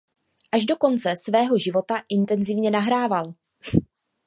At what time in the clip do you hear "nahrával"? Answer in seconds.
2.71-3.33